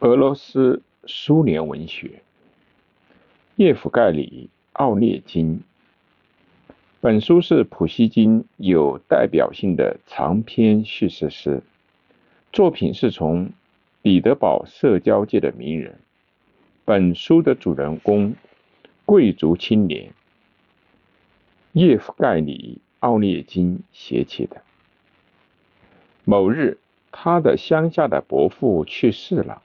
[0.00, 2.22] 俄罗斯苏联文学，
[3.56, 5.64] 叶夫盖里·奥涅金。
[7.00, 11.62] 本书是普希金有代表性的长篇叙事诗，
[12.52, 13.50] 作品是从
[14.00, 15.98] 彼得堡社交界的名人，
[16.84, 18.36] 本书的主人公
[19.04, 20.12] 贵族青年
[21.72, 24.62] 叶夫盖里·奥涅金写起的。
[26.24, 26.78] 某日，
[27.10, 29.60] 他的乡下的伯父去世了。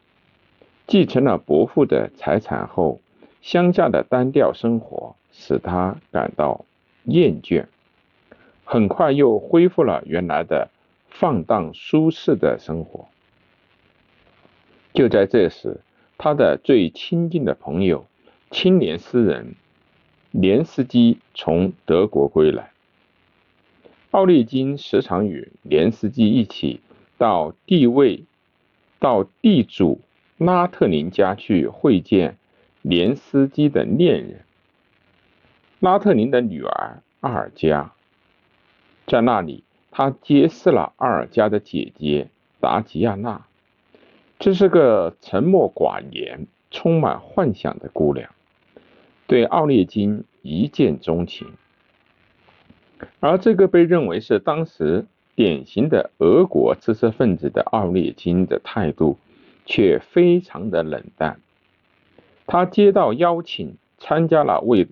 [0.93, 3.01] 继承了伯父的财产后，
[3.41, 6.65] 乡下的单调生活使他感到
[7.05, 7.65] 厌倦，
[8.63, 10.69] 很快又恢复了原来的
[11.09, 13.07] 放荡舒适的生活。
[14.93, 15.79] 就在这时，
[16.19, 18.05] 他的最亲近的朋友、
[18.51, 19.55] 青年诗人
[20.29, 22.69] 连斯基从德国归来。
[24.11, 26.81] 奥利金时常与连斯基一起
[27.17, 28.25] 到地位、
[28.99, 29.99] 到地主。
[30.45, 32.37] 拉特林家去会见
[32.81, 34.41] 连斯基的恋人
[35.79, 37.93] 拉特林的女儿阿尔加，
[39.05, 42.27] 在那里，他结识了阿尔加的姐姐
[42.59, 43.45] 达吉亚娜。
[44.39, 48.29] 这是个沉默寡言、充满幻想的姑娘，
[49.27, 51.47] 对奥列金一见钟情。
[53.19, 59.17] 而这个被认为是当时典型的俄国知识分子的奥列金的态度。
[59.65, 61.39] 却非常的冷淡。
[62.45, 64.87] 他接到邀请，参加了为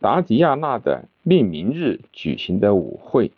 [0.00, 3.30] 达吉亚娜的命名日举行的舞会。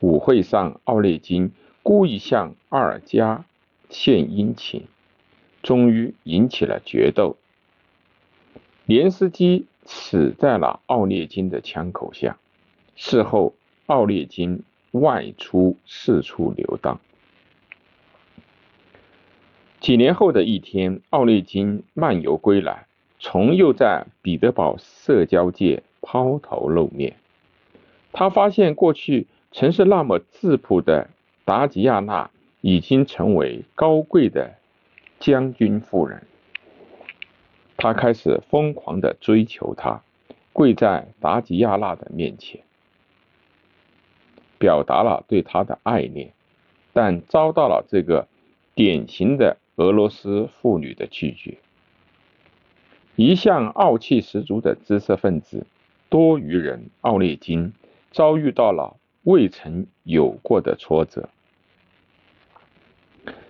[0.00, 1.52] 舞会上，奥列金
[1.82, 3.44] 故意向阿尔加
[3.88, 4.86] 献殷勤，
[5.62, 7.36] 终于引起了决斗。
[8.84, 12.36] 连斯基死在了奥列金的枪口下。
[12.96, 13.54] 事后，
[13.86, 17.00] 奥列金外出四处游荡。
[19.84, 22.86] 几年后的一天，奥列金漫游归来，
[23.18, 27.16] 重又在彼得堡社交界抛头露面。
[28.10, 31.10] 他发现过去曾是那么质朴的
[31.44, 32.30] 达吉亚娜，
[32.62, 34.54] 已经成为高贵的
[35.20, 36.22] 将军夫人。
[37.76, 40.02] 他开始疯狂的追求她，
[40.54, 42.62] 跪在达吉亚娜的面前，
[44.56, 46.32] 表达了对她的爱恋，
[46.94, 48.26] 但遭到了这个
[48.74, 49.58] 典型的。
[49.76, 51.58] 俄罗斯妇女的拒绝，
[53.16, 55.66] 一向傲气十足的知识分子
[56.08, 57.72] 多余人奥列金
[58.12, 61.28] 遭遇到了未曾有过的挫折。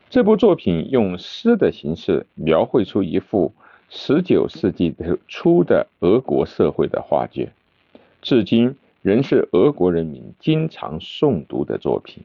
[0.08, 3.52] 这部作品用诗的形式描绘出一幅
[3.90, 4.94] 十九世纪
[5.28, 7.52] 初的俄国社会的画卷，
[8.22, 12.22] 至今仍是俄国人民经常诵读的作品。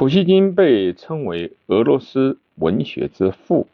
[0.00, 3.66] 普希金被称为俄罗斯文学之父，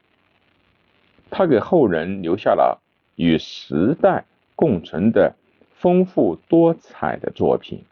[1.31, 2.83] 他给后人留下了
[3.15, 4.25] 与时代
[4.57, 5.37] 共存的
[5.77, 7.85] 丰富多彩的作品，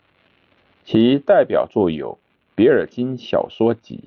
[0.85, 2.15] 其代表作有
[2.57, 4.03] 《比尔金小说集》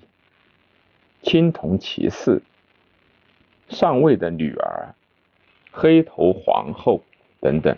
[1.30, 2.42] 《青铜骑士》
[3.80, 4.94] 《上尉的女儿》
[5.80, 6.98] 《黑头皇后》
[7.40, 7.78] 等等。